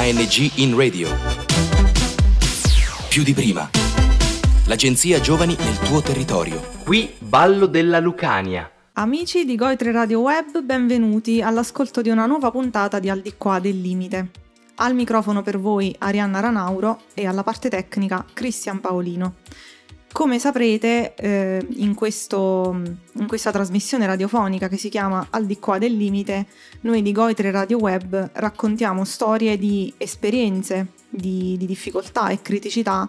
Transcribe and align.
ANG 0.00 0.52
in 0.54 0.74
radio. 0.78 1.10
Più 3.10 3.22
di 3.22 3.34
prima. 3.34 3.68
L'agenzia 4.64 5.20
Giovani 5.20 5.54
nel 5.58 5.78
tuo 5.80 6.00
territorio. 6.00 6.58
Qui 6.84 7.16
Ballo 7.18 7.66
della 7.66 7.98
Lucania. 8.00 8.70
Amici 8.94 9.44
di 9.44 9.56
Goitre 9.56 9.92
Radio 9.92 10.20
Web, 10.20 10.62
benvenuti 10.62 11.42
all'ascolto 11.42 12.00
di 12.00 12.08
una 12.08 12.24
nuova 12.24 12.50
puntata 12.50 12.98
di 12.98 13.10
Al 13.10 13.20
di 13.20 13.34
qua 13.36 13.58
del 13.58 13.78
limite. 13.78 14.30
Al 14.76 14.94
microfono 14.94 15.42
per 15.42 15.60
voi 15.60 15.94
Arianna 15.98 16.40
Ranauro 16.40 17.02
e 17.12 17.26
alla 17.26 17.42
parte 17.42 17.68
tecnica 17.68 18.24
Cristian 18.32 18.80
Paolino. 18.80 19.34
Come 20.12 20.40
saprete, 20.40 21.14
eh, 21.14 21.64
in, 21.76 21.94
questo, 21.94 22.82
in, 23.12 23.26
questa 23.28 23.52
trasmissione 23.52 24.06
radiofonica 24.06 24.68
che 24.68 24.76
si 24.76 24.88
chiama 24.88 25.28
Al 25.30 25.46
di 25.46 25.58
qua 25.60 25.78
del 25.78 25.96
limite, 25.96 26.46
noi 26.80 27.00
di 27.00 27.12
Goitre 27.12 27.52
Radio 27.52 27.78
Web 27.78 28.30
raccontiamo 28.34 29.04
storie 29.04 29.56
di 29.56 29.92
esperienze, 29.96 30.88
di, 31.08 31.56
di 31.56 31.64
difficoltà 31.64 32.28
e 32.28 32.42
criticità 32.42 33.08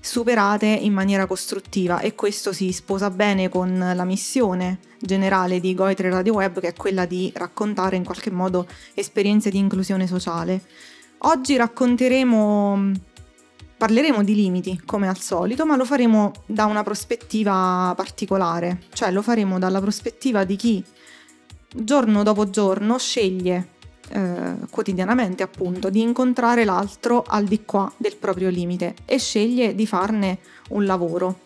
superate 0.00 0.66
in 0.66 0.92
maniera 0.92 1.26
costruttiva 1.26 2.00
e 2.00 2.14
questo 2.14 2.52
si 2.52 2.72
sposa 2.72 3.10
bene 3.10 3.48
con 3.48 3.92
la 3.94 4.04
missione 4.04 4.78
generale 4.98 5.60
di 5.60 5.74
Goitre 5.74 6.08
Radio 6.08 6.34
Web 6.34 6.60
che 6.60 6.68
è 6.68 6.74
quella 6.74 7.04
di 7.04 7.30
raccontare 7.34 7.96
in 7.96 8.04
qualche 8.04 8.30
modo 8.30 8.66
esperienze 8.94 9.50
di 9.50 9.58
inclusione 9.58 10.06
sociale. 10.06 10.62
Oggi 11.22 11.56
racconteremo 11.56 12.92
Parleremo 13.78 14.24
di 14.24 14.34
limiti, 14.34 14.82
come 14.84 15.08
al 15.08 15.18
solito, 15.18 15.64
ma 15.64 15.76
lo 15.76 15.84
faremo 15.84 16.32
da 16.46 16.64
una 16.64 16.82
prospettiva 16.82 17.92
particolare, 17.96 18.82
cioè 18.92 19.12
lo 19.12 19.22
faremo 19.22 19.60
dalla 19.60 19.80
prospettiva 19.80 20.42
di 20.42 20.56
chi 20.56 20.84
giorno 21.72 22.22
dopo 22.24 22.50
giorno 22.50 22.98
sceglie 22.98 23.76
eh, 24.10 24.54
quotidianamente 24.70 25.42
appunto 25.42 25.90
di 25.90 26.00
incontrare 26.00 26.64
l'altro 26.64 27.22
al 27.26 27.44
di 27.44 27.64
qua 27.64 27.92
del 27.96 28.16
proprio 28.16 28.48
limite 28.48 28.94
e 29.04 29.18
sceglie 29.18 29.74
di 29.74 29.86
farne 29.86 30.38
un 30.70 30.84
lavoro. 30.84 31.40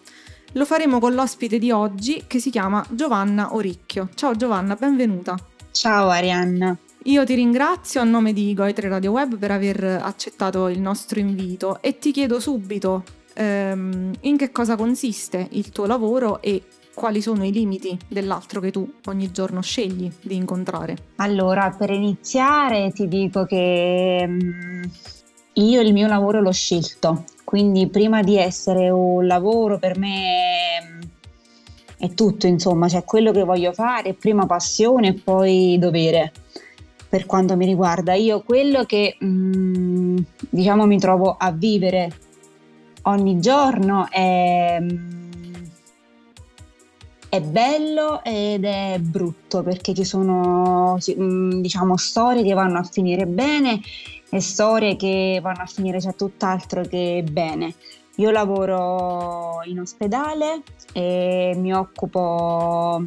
Lo 0.53 0.65
faremo 0.65 1.01
con 1.01 1.15
l'ospite 1.15 1.59
di 1.59 1.71
oggi 1.71 2.25
che 2.27 2.39
si 2.39 2.51
chiama 2.51 2.85
Giovanna 2.91 3.55
Oricchio. 3.55 4.09
Ciao 4.15 4.37
Giovanna, 4.37 4.75
benvenuta. 4.75 5.37
Ciao 5.71 6.09
Arianna. 6.09 6.77
Io 7.07 7.25
ti 7.25 7.35
ringrazio 7.35 8.01
a 8.01 8.05
nome 8.05 8.33
di 8.33 8.55
Goitre 8.55 8.89
Radio 8.89 9.11
Web 9.11 9.37
per 9.37 9.51
aver 9.51 9.83
accettato 9.83 10.69
il 10.69 10.81
nostro 10.81 11.19
invito 11.19 11.83
e 11.83 11.99
ti 11.99 12.13
chiedo 12.13 12.39
subito 12.39 13.03
ehm, 13.35 14.13
in 14.21 14.37
che 14.37 14.53
cosa 14.53 14.77
consiste 14.77 15.49
il 15.51 15.71
tuo 15.71 15.87
lavoro 15.87 16.41
e 16.41 16.63
quali 16.95 17.21
sono 17.21 17.45
i 17.45 17.51
limiti 17.51 17.99
dell'altro 18.07 18.61
che 18.61 18.71
tu 18.71 18.89
ogni 19.07 19.33
giorno 19.33 19.61
scegli 19.63 20.13
di 20.21 20.37
incontrare. 20.37 20.97
Allora, 21.17 21.75
per 21.77 21.91
iniziare 21.91 22.93
ti 22.93 23.09
dico 23.09 23.47
che 23.47 24.25
um, 24.25 24.89
io 25.55 25.81
il 25.81 25.93
mio 25.93 26.07
lavoro 26.07 26.41
l'ho 26.41 26.53
scelto, 26.53 27.25
quindi 27.43 27.89
prima 27.89 28.23
di 28.23 28.39
essere 28.39 28.91
un 28.91 29.27
lavoro 29.27 29.77
per 29.81 29.99
me 29.99 31.01
è 31.99 32.15
tutto, 32.15 32.47
insomma, 32.47 32.89
cioè 32.89 33.03
quello 33.03 33.33
che 33.33 33.43
voglio 33.43 33.73
fare, 33.73 34.15
prima 34.15 34.47
passione 34.47 35.09
e 35.09 35.15
poi 35.15 35.79
dovere 35.81 36.33
per 37.13 37.27
quanto 37.27 37.59
mi 37.59 37.67
riguarda. 37.67 38.15
Io 38.15 38.41
quello 38.41 38.85
che 38.85 39.19
mh, 39.21 39.27
mm, 39.27 40.17
diciamo 40.49 40.87
mi 40.87 40.99
trovo 40.99 41.37
a 41.39 41.53
vivere 41.53 42.11
ogni 43.03 43.39
giorno 43.39 44.09
è, 44.09 44.79
mm, 44.81 45.65
è 47.29 47.41
bello 47.43 48.25
ed 48.25 48.65
è 48.65 48.97
brutto 48.99 49.63
perché 49.63 49.93
ci 49.93 50.05
sono 50.05 50.97
mm, 51.21 51.61
diciamo 51.61 51.99
storie 51.99 52.43
che 52.45 52.55
vanno 52.55 52.79
a 52.79 52.83
finire 52.83 53.27
bene 53.27 53.79
e 54.31 54.41
storie 54.41 54.97
che 54.97 55.39
vanno 55.43 55.65
a 55.65 55.67
finire 55.67 56.01
cioè 56.01 56.15
tutt'altro 56.15 56.81
che 56.81 57.23
bene. 57.31 57.75
Io 58.17 58.31
lavoro 58.31 59.61
in 59.65 59.81
ospedale 59.81 60.63
e 60.95 61.53
mi 61.59 61.75
occupo 61.75 63.05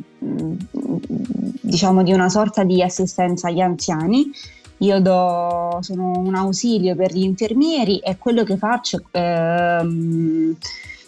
diciamo 1.66 2.04
di 2.04 2.14
una 2.14 2.30
sorta 2.30 2.64
di 2.64 2.82
assistenza 2.82 3.48
agli 3.48 3.60
anziani. 3.60 4.32
Io 4.80 5.00
do, 5.00 5.80
sono 5.82 6.12
un 6.18 6.36
ausilio 6.36 6.96
per 6.96 7.14
gli 7.14 7.24
infermieri 7.24 8.00
e 8.00 8.18
quello 8.18 8.44
che 8.44 8.58
faccio 8.58 9.02
ehm, 9.12 10.56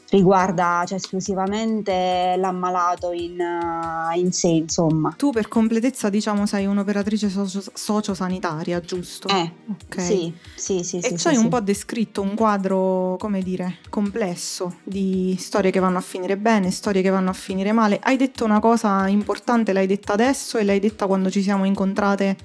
riguarda 0.10 0.84
cioè, 0.88 0.98
esclusivamente 0.98 2.36
l'ammalato 2.38 3.12
in, 3.12 3.38
uh, 3.40 4.18
in, 4.18 4.32
sé, 4.32 4.48
insomma. 4.48 5.14
Tu 5.18 5.32
per 5.32 5.48
completezza 5.48 6.10
diciamo 6.10 6.46
sei 6.46 6.66
un'operatrice 6.66 7.30
socio- 7.30 7.64
sociosanitaria, 7.74 8.80
giusto? 8.80 9.28
Eh, 9.28 9.52
okay. 9.84 10.06
sì, 10.06 10.34
sì, 10.56 10.84
sì. 10.84 10.98
E 10.98 11.10
sì, 11.10 11.18
ci 11.18 11.28
hai 11.28 11.34
sì, 11.34 11.40
un 11.40 11.46
sì. 11.46 11.50
po' 11.50 11.60
descritto 11.60 12.22
un 12.22 12.36
quadro, 12.36 13.18
come 13.20 13.42
dire, 13.42 13.78
complesso 13.90 14.78
di 14.84 15.36
storie 15.40 15.72
che 15.72 15.80
vanno 15.80 15.98
a 15.98 16.02
finire 16.02 16.38
bene, 16.38 16.72
storie 16.72 17.02
che 17.02 17.10
vanno 17.10 17.30
a 17.30 17.34
finire 17.34 17.72
male. 17.72 18.00
Hai 18.02 18.18
detto 18.18 18.46
una 18.46 18.60
cosa 18.60 19.08
importante, 19.08 19.74
l'hai 19.74 19.88
detta 19.88 20.14
adesso 20.14 20.58
e 20.58 20.64
l'hai 20.64 20.80
detta 20.80 21.06
quando 21.06 21.30
ci 21.30 21.42
siamo 21.42 21.66
incontrate 21.66 22.38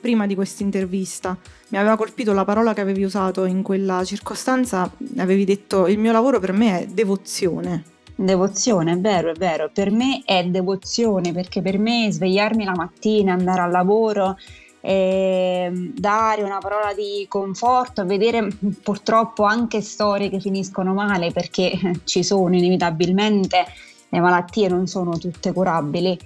prima 0.00 0.26
di 0.26 0.34
questa 0.34 0.62
intervista 0.62 1.36
mi 1.70 1.78
aveva 1.78 1.96
colpito 1.96 2.32
la 2.32 2.44
parola 2.44 2.74
che 2.74 2.80
avevi 2.80 3.04
usato 3.04 3.44
in 3.44 3.62
quella 3.62 4.04
circostanza, 4.04 4.90
avevi 5.18 5.44
detto 5.44 5.86
il 5.86 5.98
mio 5.98 6.12
lavoro 6.12 6.40
per 6.40 6.52
me 6.52 6.80
è 6.80 6.86
devozione. 6.86 7.84
Devozione, 8.16 8.92
è 8.92 8.98
vero, 8.98 9.30
è 9.30 9.34
vero, 9.34 9.70
per 9.72 9.90
me 9.90 10.22
è 10.24 10.44
devozione 10.44 11.32
perché 11.32 11.62
per 11.62 11.78
me 11.78 12.08
svegliarmi 12.10 12.64
la 12.64 12.74
mattina, 12.74 13.32
andare 13.32 13.60
al 13.60 13.70
lavoro, 13.70 14.36
eh, 14.80 15.70
dare 15.94 16.42
una 16.42 16.58
parola 16.58 16.92
di 16.92 17.24
conforto, 17.28 18.04
vedere 18.04 18.48
purtroppo 18.82 19.44
anche 19.44 19.80
storie 19.80 20.28
che 20.28 20.40
finiscono 20.40 20.92
male 20.92 21.30
perché 21.30 21.72
ci 22.04 22.24
sono 22.24 22.54
inevitabilmente, 22.56 23.64
le 24.08 24.20
malattie 24.20 24.68
non 24.68 24.88
sono 24.88 25.16
tutte 25.18 25.52
curabili 25.52 26.18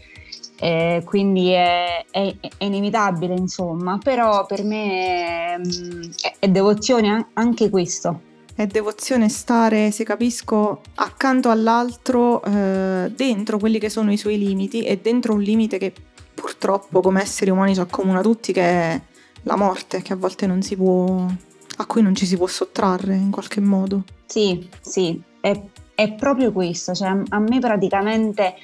eh, 0.58 1.02
quindi 1.04 1.50
è, 1.50 2.04
è, 2.10 2.34
è, 2.58 2.64
inevitabile 2.64 3.34
insomma, 3.34 3.98
però 4.02 4.46
per 4.46 4.62
me 4.64 5.58
mm, 5.58 6.02
è, 6.22 6.34
è 6.40 6.48
devozione 6.48 7.28
anche 7.34 7.70
questo. 7.70 8.32
È 8.54 8.66
devozione 8.66 9.28
stare, 9.28 9.90
se 9.90 10.04
capisco, 10.04 10.80
accanto 10.94 11.50
all'altro, 11.50 12.42
eh, 12.44 13.12
dentro 13.14 13.58
quelli 13.58 13.80
che 13.80 13.88
sono 13.88 14.12
i 14.12 14.16
suoi 14.16 14.38
limiti 14.38 14.82
e 14.82 14.98
dentro 14.98 15.34
un 15.34 15.42
limite 15.42 15.76
che 15.76 15.92
purtroppo 16.32 17.00
come 17.00 17.20
esseri 17.20 17.50
umani 17.50 17.74
ci 17.74 17.80
accomuna 17.80 18.20
tutti, 18.20 18.52
che 18.52 18.62
è 18.62 19.00
la 19.42 19.56
morte, 19.56 20.02
che 20.02 20.12
a 20.12 20.16
volte 20.16 20.46
non 20.46 20.62
si 20.62 20.76
può, 20.76 21.26
a 21.78 21.86
cui 21.86 22.00
non 22.00 22.14
ci 22.14 22.26
si 22.26 22.36
può 22.36 22.46
sottrarre 22.46 23.16
in 23.16 23.32
qualche 23.32 23.60
modo. 23.60 24.04
Sì, 24.26 24.68
sì, 24.80 25.20
è, 25.40 25.60
è 25.94 26.12
proprio 26.12 26.52
questo, 26.52 26.94
cioè 26.94 27.08
a 27.28 27.38
me 27.40 27.58
praticamente 27.58 28.54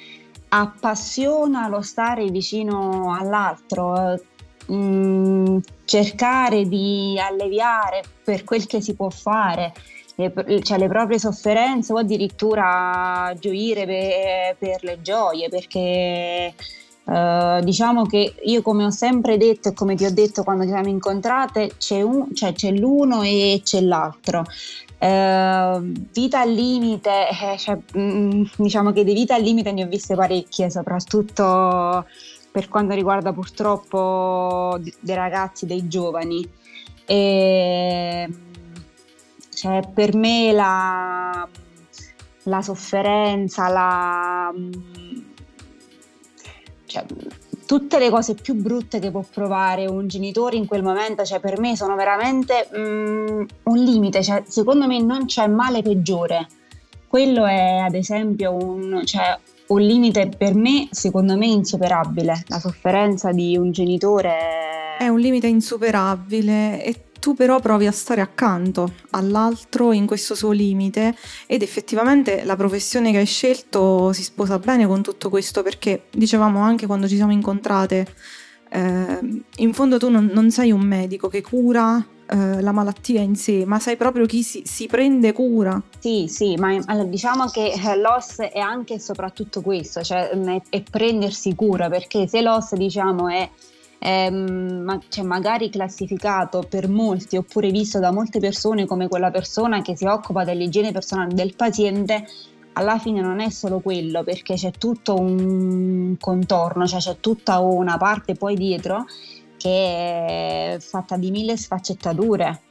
appassiona 0.53 1.67
lo 1.67 1.81
stare 1.81 2.25
vicino 2.29 3.15
all'altro, 3.17 4.19
mh, 4.67 4.75
mm, 4.75 5.57
cercare 5.85 6.67
di 6.67 7.17
alleviare 7.19 8.03
per 8.23 8.43
quel 8.43 8.65
che 8.65 8.81
si 8.81 8.93
può 8.93 9.09
fare 9.09 9.73
le, 10.15 10.61
cioè 10.61 10.77
le 10.77 10.87
proprie 10.87 11.19
sofferenze 11.19 11.93
o 11.93 11.97
addirittura 11.97 13.33
gioire 13.39 13.85
per, 13.85 14.55
per 14.57 14.83
le 14.83 15.01
gioie 15.01 15.49
perché 15.49 16.53
Uh, 17.03 17.59
diciamo 17.63 18.03
che 18.05 18.35
io 18.43 18.61
come 18.61 18.85
ho 18.85 18.91
sempre 18.91 19.35
detto 19.35 19.69
e 19.69 19.73
come 19.73 19.95
ti 19.95 20.05
ho 20.05 20.13
detto 20.13 20.43
quando 20.43 20.63
ci 20.63 20.69
siamo 20.69 20.87
incontrate 20.87 21.71
c'è, 21.77 21.99
un, 22.03 22.33
cioè 22.35 22.53
c'è 22.53 22.69
l'uno 22.69 23.23
e 23.23 23.59
c'è 23.63 23.81
l'altro 23.81 24.45
vita 25.01 26.41
al 26.41 26.51
limite, 26.51 27.29
eh, 27.29 27.57
cioè, 27.57 27.75
mh, 27.93 27.99
mm, 27.99 28.43
diciamo 28.57 28.91
che 28.91 29.03
di 29.03 29.13
vita 29.13 29.35
al 29.35 29.41
limite 29.41 29.71
ne 29.71 29.83
ho 29.83 29.87
viste 29.87 30.15
parecchie, 30.15 30.69
soprattutto 30.69 32.05
per 32.51 32.67
quanto 32.69 32.93
riguarda 32.93 33.33
purtroppo 33.33 34.79
dei 34.99 35.15
ragazzi, 35.15 35.65
dei 35.65 35.87
giovani. 35.87 36.47
E, 37.05 38.29
cioè, 39.53 39.81
per 39.93 40.15
me 40.15 40.51
la, 40.51 41.47
la 42.43 42.61
sofferenza, 42.61 43.69
la, 43.69 44.53
cioè, 46.91 47.05
tutte 47.65 47.99
le 47.99 48.09
cose 48.09 48.35
più 48.35 48.53
brutte 48.55 48.99
che 48.99 49.11
può 49.11 49.23
provare 49.33 49.87
un 49.87 50.07
genitore 50.07 50.57
in 50.57 50.65
quel 50.65 50.83
momento, 50.83 51.23
cioè 51.23 51.39
per 51.39 51.57
me 51.59 51.75
sono 51.75 51.95
veramente 51.95 52.67
um, 52.73 53.45
un 53.63 53.77
limite, 53.77 54.21
cioè, 54.21 54.43
secondo 54.45 54.87
me 54.87 55.01
non 55.01 55.25
c'è 55.25 55.47
male 55.47 55.81
peggiore. 55.81 56.47
Quello 57.07 57.45
è 57.45 57.77
ad 57.77 57.95
esempio 57.95 58.53
un, 58.53 59.01
cioè, 59.05 59.37
un 59.67 59.81
limite 59.81 60.29
per 60.37 60.53
me, 60.53 60.87
secondo 60.91 61.37
me, 61.37 61.47
insuperabile. 61.47 62.43
La 62.47 62.59
sofferenza 62.59 63.31
di 63.31 63.57
un 63.57 63.71
genitore 63.71 64.97
è 64.97 65.07
un 65.07 65.19
limite 65.19 65.47
insuperabile 65.47 66.83
e 66.83 66.95
tu 67.21 67.35
però 67.35 67.59
provi 67.59 67.85
a 67.85 67.91
stare 67.91 68.19
accanto 68.19 68.93
all'altro 69.11 69.91
in 69.93 70.07
questo 70.07 70.33
suo 70.33 70.49
limite 70.49 71.15
ed 71.45 71.61
effettivamente 71.61 72.43
la 72.43 72.55
professione 72.55 73.11
che 73.11 73.19
hai 73.19 73.27
scelto 73.27 74.11
si 74.11 74.23
sposa 74.23 74.57
bene 74.57 74.87
con 74.87 75.03
tutto 75.03 75.29
questo 75.29 75.61
perché 75.61 76.05
dicevamo 76.09 76.59
anche 76.59 76.87
quando 76.87 77.07
ci 77.07 77.15
siamo 77.15 77.31
incontrate, 77.31 78.07
eh, 78.69 79.19
in 79.57 79.73
fondo 79.73 79.99
tu 79.99 80.09
non, 80.09 80.31
non 80.33 80.49
sei 80.49 80.71
un 80.71 80.81
medico 80.81 81.27
che 81.27 81.43
cura 81.43 82.03
eh, 82.25 82.59
la 82.61 82.71
malattia 82.71 83.21
in 83.21 83.35
sé, 83.35 83.65
ma 83.65 83.77
sai 83.77 83.97
proprio 83.97 84.25
chi 84.25 84.41
si, 84.41 84.63
si 84.65 84.87
prende 84.87 85.31
cura. 85.31 85.79
Sì, 85.99 86.25
sì, 86.27 86.55
ma 86.55 86.69
allora, 86.85 87.07
diciamo 87.07 87.45
che 87.49 87.73
eh, 87.73 87.97
l'OS 87.97 88.39
è 88.39 88.59
anche 88.59 88.95
e 88.95 88.99
soprattutto 88.99 89.61
questo, 89.61 90.01
cioè 90.01 90.29
è, 90.29 90.61
è 90.69 90.81
prendersi 90.81 91.53
cura, 91.53 91.87
perché 91.87 92.27
se 92.27 92.41
l'OS 92.41 92.73
diciamo 92.73 93.27
è 93.27 93.47
ehm, 94.03 94.81
ma, 94.83 94.99
cioè 95.07 95.23
magari 95.23 95.69
classificato 95.69 96.65
per 96.67 96.89
molti 96.89 97.37
oppure 97.37 97.69
visto 97.69 97.99
da 97.99 98.11
molte 98.11 98.39
persone 98.39 98.87
come 98.87 99.07
quella 99.07 99.29
persona 99.29 99.81
che 99.81 99.95
si 99.95 100.05
occupa 100.05 100.43
dell'igiene 100.43 100.91
personale 100.91 101.33
del 101.35 101.55
paziente, 101.55 102.25
alla 102.73 102.97
fine 102.97 103.21
non 103.21 103.39
è 103.39 103.49
solo 103.49 103.79
quello 103.79 104.23
perché 104.23 104.55
c'è 104.55 104.71
tutto 104.71 105.19
un 105.19 106.15
contorno, 106.19 106.87
cioè 106.87 106.99
c'è 106.99 107.17
tutta 107.19 107.59
una 107.59 107.97
parte 107.97 108.33
poi 108.33 108.55
dietro 108.55 109.05
che 109.57 109.69
è 110.75 110.77
fatta 110.79 111.17
di 111.17 111.29
mille 111.29 111.55
sfaccettature 111.55 112.61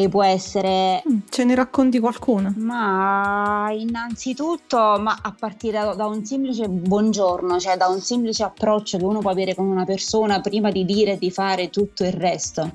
che 0.00 0.08
può 0.08 0.22
essere... 0.22 1.02
Mm, 1.08 1.18
ce 1.28 1.44
ne 1.44 1.54
racconti 1.56 1.98
qualcuna? 1.98 2.54
Ma 2.56 3.68
innanzitutto, 3.72 4.76
ma 4.78 5.18
a 5.20 5.34
partire 5.36 5.80
da, 5.80 5.94
da, 5.94 6.06
un 6.06 6.24
semplice 6.24 6.68
buongiorno, 6.68 7.58
cioè 7.58 7.76
da 7.76 7.88
un 7.88 8.00
semplice 8.00 8.44
approccio 8.44 8.96
che 8.96 9.04
uno 9.04 9.18
può 9.18 9.30
avere 9.30 9.56
con 9.56 9.66
una 9.66 9.84
persona 9.84 10.40
prima 10.40 10.70
di 10.70 10.84
dire 10.84 11.18
di 11.18 11.30
fare 11.32 11.68
tutto 11.70 12.04
il 12.04 12.12
resto. 12.12 12.70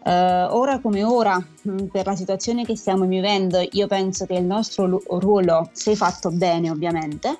Uh, 0.00 0.10
ora 0.56 0.80
come 0.80 1.04
ora, 1.04 1.36
mm, 1.36 1.86
per 1.92 2.06
la 2.06 2.16
situazione 2.16 2.64
che 2.64 2.76
stiamo 2.76 3.04
vivendo, 3.04 3.64
io 3.72 3.86
penso 3.86 4.26
che 4.26 4.34
il 4.34 4.44
nostro 4.44 5.02
ruolo, 5.06 5.68
se 5.72 5.94
fatto 5.94 6.30
bene 6.30 6.70
ovviamente, 6.70 7.38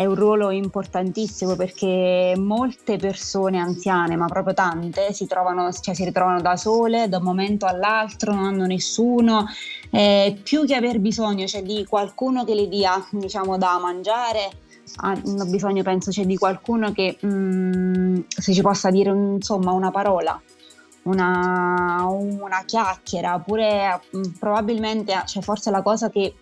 è 0.00 0.06
un 0.06 0.14
ruolo 0.14 0.50
importantissimo 0.50 1.56
perché 1.56 2.32
molte 2.34 2.96
persone 2.96 3.58
anziane, 3.58 4.16
ma 4.16 4.24
proprio 4.28 4.54
tante, 4.54 5.12
si, 5.12 5.26
trovano, 5.26 5.70
cioè, 5.72 5.92
si 5.92 6.04
ritrovano 6.04 6.40
da 6.40 6.56
sole 6.56 7.10
da 7.10 7.18
un 7.18 7.24
momento 7.24 7.66
all'altro, 7.66 8.32
non 8.32 8.44
hanno 8.44 8.64
nessuno, 8.64 9.44
eh, 9.90 10.40
più 10.42 10.64
che 10.64 10.74
aver 10.74 11.00
bisogno 11.00 11.46
cioè, 11.46 11.62
di 11.62 11.84
qualcuno 11.86 12.46
che 12.46 12.54
le 12.54 12.66
dia 12.66 13.06
diciamo, 13.10 13.58
da 13.58 13.78
mangiare, 13.78 14.50
hanno 15.02 15.44
bisogno 15.44 15.82
penso 15.82 16.10
cioè, 16.10 16.24
di 16.24 16.38
qualcuno 16.38 16.92
che 16.92 17.18
mh, 17.20 17.28
mm, 17.28 18.20
se 18.26 18.54
ci 18.54 18.62
possa 18.62 18.88
dire 18.88 19.10
insomma 19.10 19.72
una 19.72 19.90
parola 19.90 20.40
una, 21.02 22.06
una, 22.08 22.62
chiacchiera, 22.64 23.34
oppure 23.34 24.00
mm, 24.16 24.22
probabilmente 24.38 25.22
cioè, 25.26 25.42
forse 25.42 25.70
la 25.70 25.82
cosa 25.82 26.08
che 26.08 26.34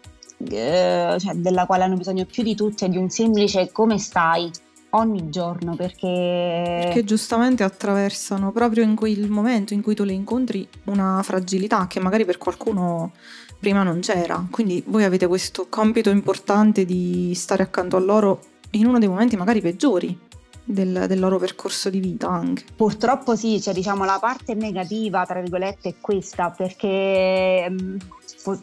eh, 0.46 1.16
cioè, 1.18 1.34
della 1.34 1.66
quale 1.66 1.84
hanno 1.84 1.96
bisogno 1.96 2.24
più 2.24 2.42
di 2.42 2.54
tutti 2.54 2.84
è 2.84 2.88
di 2.88 2.96
un 2.96 3.10
semplice 3.10 3.70
come 3.72 3.98
stai 3.98 4.50
ogni 4.90 5.28
giorno 5.28 5.74
perché... 5.76 6.80
perché 6.84 7.04
giustamente 7.04 7.62
attraversano 7.62 8.52
proprio 8.52 8.84
in 8.84 8.94
quel 8.94 9.28
momento 9.28 9.74
in 9.74 9.82
cui 9.82 9.94
tu 9.94 10.04
le 10.04 10.12
incontri 10.12 10.66
una 10.84 11.20
fragilità 11.22 11.86
che 11.86 12.00
magari 12.00 12.24
per 12.24 12.38
qualcuno 12.38 13.12
prima 13.58 13.82
non 13.82 14.00
c'era 14.00 14.46
quindi 14.50 14.82
voi 14.86 15.04
avete 15.04 15.26
questo 15.26 15.66
compito 15.68 16.10
importante 16.10 16.84
di 16.84 17.32
stare 17.34 17.62
accanto 17.62 17.96
a 17.96 18.00
loro 18.00 18.40
in 18.72 18.86
uno 18.86 18.98
dei 18.98 19.08
momenti 19.08 19.36
magari 19.36 19.60
peggiori 19.60 20.26
del, 20.68 21.06
del, 21.08 21.18
loro 21.18 21.38
percorso 21.38 21.88
di 21.88 21.98
vita 21.98 22.28
anche. 22.28 22.64
Purtroppo 22.76 23.34
sì, 23.34 23.60
cioè 23.60 23.72
diciamo 23.72 24.04
la 24.04 24.18
parte 24.20 24.54
negativa, 24.54 25.24
tra 25.24 25.40
virgolette, 25.40 25.88
è 25.88 25.94
questa, 25.98 26.50
perché 26.50 27.66
mm, 27.70 27.96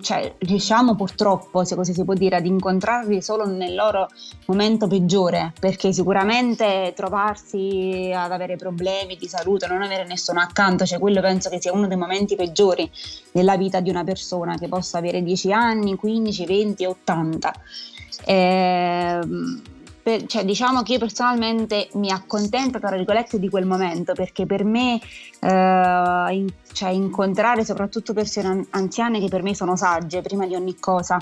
cioè, 0.02 0.36
riusciamo 0.40 0.96
purtroppo, 0.96 1.64
se 1.64 1.76
così 1.76 1.94
si 1.94 2.04
può 2.04 2.14
dire, 2.14 2.38
ad 2.38 2.46
incontrarli 2.46 3.22
solo 3.22 3.46
nel 3.46 3.76
loro 3.76 4.08
momento 4.46 4.88
peggiore, 4.88 5.54
perché 5.60 5.92
sicuramente 5.92 6.94
trovarsi 6.96 8.12
ad 8.16 8.32
avere 8.32 8.56
problemi 8.56 9.18
di 9.18 9.28
salute, 9.28 9.68
non 9.68 9.82
avere 9.82 10.06
nessuno 10.06 10.40
accanto, 10.40 10.86
cioè 10.86 11.00
quello 11.00 11.22
penso 11.22 11.50
che 11.50 11.60
sia 11.62 11.74
uno 11.74 11.88
dei 11.88 11.98
momenti 11.98 12.36
peggiori 12.36 12.90
nella 13.34 13.58
vita 13.58 13.80
di 13.80 13.90
una 13.90 14.04
persona 14.04 14.58
che 14.58 14.68
possa 14.68 14.98
avere 14.98 15.22
10 15.22 15.52
anni, 15.52 15.96
15, 15.96 16.46
20, 16.46 16.86
80. 16.86 17.54
Eh, 18.26 19.20
per, 20.06 20.28
cioè, 20.28 20.46
diciamo 20.46 20.84
che 20.84 20.94
io 20.94 21.00
personalmente 21.00 21.90
mi 21.94 22.12
accontento 22.12 22.78
tra 22.78 22.92
virgolette 22.92 23.40
di 23.40 23.50
quel 23.50 23.66
momento 23.66 24.14
perché 24.14 24.46
per 24.46 24.64
me 24.64 25.00
eh, 25.40 26.28
in, 26.30 26.48
cioè, 26.74 26.90
incontrare 26.90 27.66
soprattutto 27.66 28.14
persone 28.14 28.68
anziane 28.70 29.20
che 29.20 29.30
per 29.30 29.42
me 29.42 29.56
sono 29.56 29.76
sagge 29.76 30.22
prima 30.22 30.46
di 30.46 30.54
ogni 30.54 30.78
cosa 30.78 31.18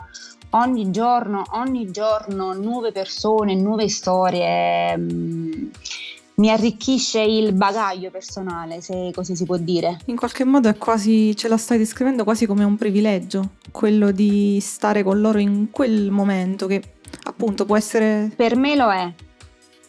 ogni 0.49 0.91
giorno 0.91 1.43
ogni 1.51 1.91
giorno 1.91 2.51
nuove 2.51 2.91
persone 2.91 3.55
nuove 3.55 3.87
storie 3.87 4.97
mh, 4.97 5.13
mm, 5.13 5.67
mi 6.35 6.49
arricchisce 6.49 7.21
il 7.21 7.53
bagaglio 7.53 8.09
personale, 8.09 8.81
se 8.81 9.11
così 9.13 9.35
si 9.35 9.45
può 9.45 9.55
dire. 9.57 9.99
In 10.05 10.15
qualche 10.15 10.43
modo 10.43 10.67
è 10.67 10.75
quasi, 10.77 11.35
ce 11.35 11.47
la 11.47 11.57
stai 11.57 11.77
descrivendo 11.77 12.23
quasi 12.23 12.47
come 12.47 12.63
un 12.63 12.75
privilegio, 12.75 13.51
quello 13.69 14.09
di 14.09 14.57
stare 14.59 15.03
con 15.03 15.21
loro 15.21 15.37
in 15.37 15.69
quel 15.69 16.09
momento 16.09 16.65
che 16.65 16.81
appunto 17.43 17.65
può 17.65 17.75
essere... 17.75 18.31
Per 18.35 18.55
me 18.55 18.75
lo 18.75 18.89
è, 18.89 19.11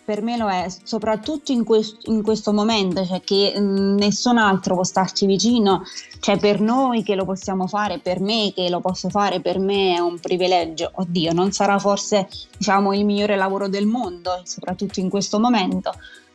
per 0.05 0.23
me 0.23 0.37
lo 0.37 0.49
è, 0.49 0.67
soprattutto 0.83 1.53
in, 1.53 1.63
quest- 1.63 2.09
in 2.09 2.23
questo 2.23 2.53
momento, 2.53 3.07
cioè 3.07 3.21
che 3.21 3.55
mm, 3.57 3.97
nessun 3.97 4.39
altro 4.39 4.75
può 4.75 4.83
starci 4.83 5.25
vicino, 5.25 5.85
cioè 6.19 6.37
per 6.39 6.61
noi 6.61 7.05
che 7.05 7.15
lo 7.15 7.25
possiamo 7.25 7.69
fare, 7.69 8.01
per 8.01 8.21
me 8.21 8.53
che 8.53 8.69
lo 8.69 8.81
posso 8.81 9.09
fare, 9.09 9.41
per 9.41 9.61
me 9.61 9.95
è 9.95 10.01
un 10.01 10.19
privilegio. 10.19 10.91
Oddio, 10.95 11.33
non 11.33 11.53
sarà 11.53 11.79
forse 11.79 12.29
diciamo 12.59 12.93
il 12.93 13.05
migliore 13.05 13.37
lavoro 13.37 13.69
del 13.69 13.87
mondo, 13.87 14.41
soprattutto 14.43 14.99
in 14.99 15.09
questo 15.09 15.39
momento, 15.39 15.93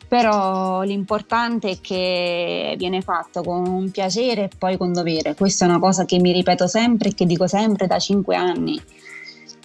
però 0.07 0.83
l'importante 0.83 1.71
è 1.71 1.77
che 1.81 2.75
viene 2.77 3.01
fatto 3.01 3.43
con 3.43 3.91
piacere 3.91 4.45
e 4.45 4.49
poi 4.57 4.77
con 4.77 4.93
dovere. 4.93 5.35
Questa 5.35 5.65
è 5.65 5.67
una 5.67 5.79
cosa 5.79 6.05
che 6.05 6.17
mi 6.17 6.31
ripeto 6.31 6.65
sempre 6.65 7.09
e 7.09 7.13
che 7.13 7.25
dico 7.25 7.45
sempre 7.45 7.87
da 7.87 7.99
cinque 7.99 8.37
anni 8.37 8.81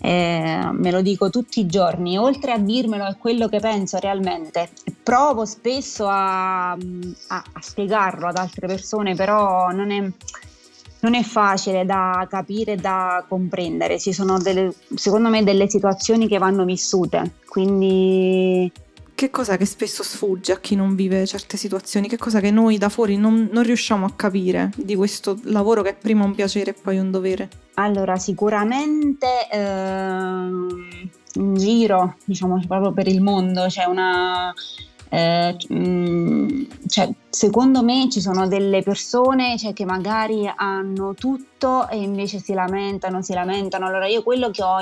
eh, 0.05 0.69
me 0.71 0.91
lo 0.91 1.01
dico 1.01 1.31
tutti 1.31 1.61
i 1.61 1.67
giorni, 1.67 2.19
oltre 2.19 2.53
a 2.53 2.59
dirmelo 2.59 3.07
è 3.07 3.17
quello 3.17 3.49
che 3.49 3.59
penso 3.59 3.97
realmente. 3.99 4.69
Provo 5.03 5.47
spesso 5.47 6.07
a, 6.07 6.73
a, 6.73 6.77
a 7.29 7.61
spiegarlo 7.61 8.27
ad 8.27 8.37
altre 8.37 8.67
persone, 8.67 9.15
però 9.15 9.71
non 9.71 9.91
è, 9.91 10.07
non 11.01 11.15
è 11.15 11.23
facile 11.23 11.87
da 11.87 12.27
capire 12.29 12.77
da 12.77 13.25
comprendere. 13.27 13.99
Ci 13.99 14.13
sono 14.13 14.37
delle, 14.37 14.75
secondo 14.95 15.31
me 15.31 15.43
delle 15.43 15.71
situazioni 15.71 16.29
che 16.29 16.37
vanno 16.37 16.67
vissute, 16.67 17.37
quindi 17.49 18.71
che 19.15 19.31
cosa 19.31 19.57
che 19.57 19.65
spesso 19.65 20.03
sfugge 20.03 20.53
a 20.53 20.59
chi 20.59 20.75
non 20.75 20.95
vive 20.95 21.25
certe 21.27 21.57
situazioni? 21.57 22.09
Che 22.09 22.19
cosa 22.19 22.41
che 22.41 22.51
noi 22.51 22.79
da 22.79 22.89
fuori 22.89 23.17
non, 23.17 23.49
non 23.53 23.63
riusciamo 23.63 24.05
a 24.05 24.13
capire 24.15 24.71
di 24.77 24.97
questo 24.97 25.39
lavoro 25.45 25.83
che 25.83 25.91
è 25.91 25.95
prima 25.95 26.25
un 26.25 26.35
piacere 26.35 26.73
e 26.73 26.75
poi 26.75 26.99
un 26.99 27.11
dovere? 27.11 27.49
Allora, 27.75 28.17
sicuramente 28.17 29.49
ehm, 29.51 31.11
in 31.35 31.55
giro, 31.55 32.17
diciamo 32.25 32.61
proprio 32.67 32.93
per 32.93 33.07
il 33.07 33.21
mondo, 33.21 33.67
c'è 33.67 33.85
una. 33.85 34.53
Eh, 35.09 35.57
mm, 35.73 36.63
cioè, 36.89 37.09
secondo 37.31 37.85
me 37.85 38.09
ci 38.11 38.21
sono 38.21 38.49
delle 38.49 38.83
persone 38.83 39.57
cioè, 39.57 39.73
che 39.73 39.85
magari 39.85 40.51
hanno 40.53 41.15
tutto 41.15 41.89
e 41.89 41.99
invece 41.99 42.41
si 42.41 42.53
lamentano, 42.53 43.23
si 43.23 43.33
lamentano. 43.33 43.87
Allora, 43.87 44.09
io 44.09 44.25
quello 44.25 44.51
che 44.51 44.63
ho, 44.63 44.79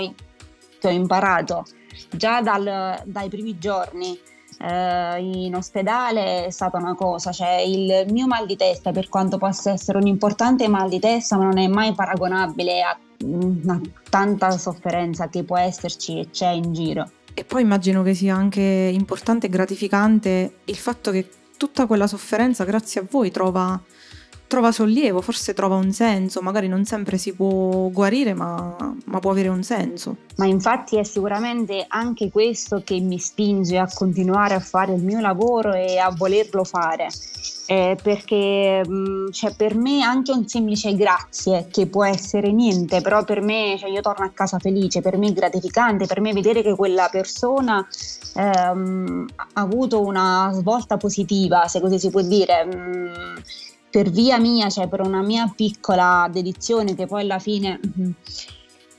che 0.79 0.89
ho 0.89 0.91
imparato 0.91 1.65
già 2.11 2.41
dal, 2.41 3.03
dai 3.05 3.29
primi 3.29 3.59
giorni 3.59 4.19
eh, 4.59 5.19
in 5.21 5.55
ospedale 5.55 6.47
è 6.47 6.51
stata 6.51 6.79
una 6.79 6.95
cosa, 6.95 7.33
cioè 7.33 7.61
il 7.61 8.07
mio 8.11 8.27
mal 8.27 8.47
di 8.47 8.57
testa, 8.57 8.93
per 8.93 9.09
quanto 9.09 9.39
possa 9.39 9.73
essere 9.73 9.99
un 9.99 10.07
importante 10.07 10.69
mal 10.69 10.89
di 10.89 10.99
testa, 10.99 11.37
ma 11.37 11.45
non 11.45 11.59
è 11.59 11.67
mai 11.67 11.95
paragonabile 11.95 12.83
a, 12.83 12.99
mm, 13.25 13.69
a 13.69 13.81
tanta 14.09 14.51
sofferenza 14.51 15.29
che 15.29 15.45
può 15.45 15.59
esserci 15.59 16.19
e 16.19 16.31
c'è 16.31 16.51
in 16.51 16.73
giro. 16.73 17.11
E 17.35 17.45
poi 17.45 17.63
immagino 17.63 18.03
che 18.03 18.15
sia 18.15 18.35
anche 18.35 18.61
importante 18.61 19.47
e 19.47 19.51
gratificante 19.51 20.57
il 20.65 20.77
fatto 20.77 21.11
che 21.11 21.29
tutta 21.57 21.87
quella 21.87 22.07
sofferenza, 22.07 22.65
grazie 22.65 23.01
a 23.01 23.07
voi, 23.09 23.31
trova 23.31 23.81
trova 24.53 24.71
sollievo, 24.71 25.23
forse 25.23 25.55
trova 25.55 25.77
un 25.77 25.93
senso, 25.93 26.43
magari 26.43 26.69
non 26.69 26.85
sempre 26.85 27.17
si 27.17 27.33
può 27.33 27.89
guarire, 27.89 28.35
ma, 28.35 28.77
ma, 29.07 29.19
può 29.19 29.31
avere 29.31 29.49
un 29.49 29.63
senso. 29.63 30.17
Ma 30.37 30.45
infatti 30.45 30.99
è 30.99 31.05
sicuramente 31.05 31.87
anche 31.89 32.31
questo 32.31 32.83
che 32.85 33.01
mi 33.01 33.19
spinge 33.19 33.79
a 33.79 33.89
continuare 33.91 34.53
a 34.53 34.61
fare 34.61 34.93
il 34.93 35.03
mio 35.03 35.21
lavoro 35.21 35.73
e 35.73 35.97
a 35.97 36.13
volerlo 36.15 36.65
fare. 36.65 37.09
Eh, 37.65 37.97
perché 38.03 38.87
mh, 38.87 38.93
mm, 38.93 39.31
cioè, 39.31 39.55
per 39.55 39.75
me 39.75 40.03
anche 40.03 40.33
un 40.33 40.47
semplice 40.47 40.95
grazie, 40.97 41.69
che 41.71 41.87
può 41.87 42.05
essere 42.05 42.53
niente, 42.53 43.01
però 43.01 43.25
per 43.25 43.41
me 43.41 43.77
cioè, 43.79 43.89
io 43.89 44.03
torno 44.03 44.27
a 44.27 44.31
casa 44.35 44.59
felice, 44.59 45.01
per 45.01 45.17
me 45.17 45.29
è 45.29 45.33
gratificante, 45.33 46.05
per 46.05 46.21
me 46.21 46.35
vedere 46.35 46.61
che 46.61 46.75
quella 46.77 47.09
persona 47.11 47.87
ehm, 48.35 49.27
ha 49.55 49.61
avuto 49.63 50.03
una 50.03 50.51
svolta 50.53 50.99
positiva, 50.99 51.67
se 51.69 51.81
così 51.81 51.99
si 51.99 52.11
può 52.11 52.21
dire. 52.21 52.67
Mh, 52.67 52.77
mm, 52.77 53.35
per 53.93 54.11
via 54.11 54.39
mia, 54.39 54.71
cioè 54.71 54.89
per 54.89 55.03
una 55.03 55.21
mia 55.21 55.53
piccola 55.55 56.27
dedizione 56.33 56.95
che 56.95 57.07
poi 57.07 57.21
alla 57.21 57.39
fine 57.39 57.79
mm, 57.79 58.11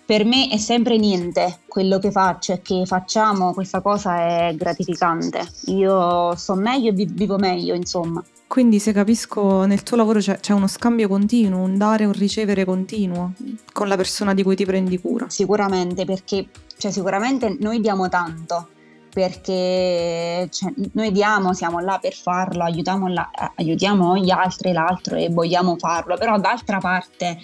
per 0.05 0.23
me 0.23 0.49
è 0.49 0.57
sempre 0.57 0.97
niente 0.97 1.61
quello 1.67 1.97
che 1.97 2.11
faccio 2.11 2.53
e 2.53 2.61
che 2.61 2.83
facciamo, 2.85 3.53
questa 3.53 3.81
cosa 3.81 4.17
è 4.17 4.53
gratificante. 4.55 5.47
Io 5.65 6.35
sto 6.35 6.53
meglio 6.53 6.91
e 6.91 7.05
vivo 7.07 7.37
meglio, 7.37 7.73
insomma. 7.73 8.23
Quindi 8.45 8.77
se 8.77 8.91
capisco 8.91 9.65
nel 9.65 9.81
tuo 9.81 9.97
lavoro 9.97 10.19
c'è, 10.19 10.39
c'è, 10.39 10.53
uno 10.53 10.67
scambio 10.67 11.07
continuo, 11.07 11.61
un 11.61 11.75
dare 11.75 12.03
e 12.03 12.05
un 12.05 12.13
ricevere 12.13 12.65
continuo 12.65 13.31
con 13.71 13.87
la 13.87 13.95
persona 13.95 14.35
di 14.35 14.43
cui 14.43 14.55
ti 14.55 14.65
prendi 14.65 14.99
cura. 14.99 15.27
Sicuramente, 15.29 16.05
perché 16.05 16.49
cioè, 16.77 16.91
sicuramente 16.91 17.57
noi 17.59 17.79
diamo 17.79 18.09
tanto, 18.09 18.67
perché 19.13 20.47
cioè, 20.49 20.73
noi 20.93 21.11
diamo, 21.11 21.53
siamo 21.53 21.79
là 21.79 21.99
per 22.01 22.13
farlo, 22.13 22.63
aiutiamo, 22.63 23.07
la, 23.07 23.29
aiutiamo 23.55 24.17
gli 24.17 24.31
altri, 24.31 24.73
l'altro 24.73 25.15
e 25.15 25.29
vogliamo 25.29 25.77
farlo, 25.77 26.17
però 26.17 26.39
d'altra 26.39 26.79
parte 26.79 27.37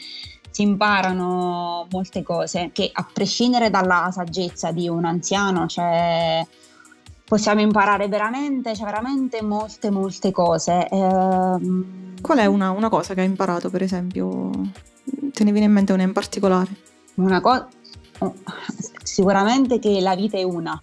si 0.49 0.63
imparano 0.63 1.87
molte 1.91 2.23
cose 2.23 2.71
che 2.73 2.89
a 2.91 3.07
prescindere 3.13 3.69
dalla 3.69 4.09
saggezza 4.11 4.71
di 4.71 4.89
un 4.89 5.05
anziano, 5.05 5.67
cioè, 5.67 6.43
possiamo 7.23 7.61
imparare 7.61 8.07
veramente, 8.07 8.75
cioè 8.75 8.85
veramente 8.85 9.43
molte, 9.43 9.91
molte 9.91 10.31
cose. 10.31 10.87
Eh, 10.87 11.57
Qual 12.19 12.37
è 12.39 12.45
una, 12.47 12.71
una, 12.71 12.89
cosa 12.89 13.13
che 13.13 13.21
hai 13.21 13.27
imparato, 13.27 13.69
per 13.69 13.83
esempio? 13.83 14.49
Te 15.31 15.43
ne 15.43 15.51
viene 15.51 15.67
in 15.67 15.71
mente 15.71 15.93
una 15.93 16.01
in 16.01 16.13
particolare? 16.13 16.69
Una 17.15 17.39
cosa, 17.41 17.67
oh, 18.19 18.33
sicuramente 19.03 19.77
che 19.77 20.01
la 20.01 20.15
vita 20.15 20.37
è 20.37 20.43
una 20.43 20.81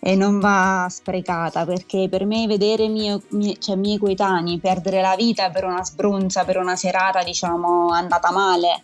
e 0.00 0.16
non 0.16 0.40
va 0.40 0.86
sprecata 0.88 1.66
perché 1.66 2.08
per 2.08 2.24
me 2.24 2.46
vedere 2.46 2.88
mie, 2.88 3.20
mie, 3.30 3.58
cioè, 3.58 3.76
miei 3.76 3.98
coetanei 3.98 4.58
perdere 4.58 5.02
la 5.02 5.14
vita 5.14 5.50
per 5.50 5.64
una 5.64 5.84
sbronza, 5.84 6.44
per 6.44 6.56
una 6.56 6.74
serata 6.74 7.22
diciamo 7.22 7.88
andata 7.90 8.32
male, 8.32 8.82